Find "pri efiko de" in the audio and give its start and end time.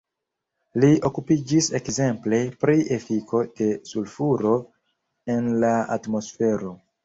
2.65-3.69